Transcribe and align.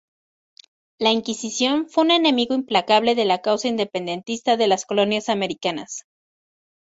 La 0.97 1.11
Inquisición 1.11 1.87
fue 1.87 2.05
un 2.05 2.09
enemigo 2.09 2.55
implacable 2.55 3.13
de 3.13 3.23
la 3.23 3.43
causa 3.43 3.67
independentista 3.67 4.57
de 4.57 4.65
las 4.65 4.87
colonias 4.87 5.29
americanas. 5.29 6.07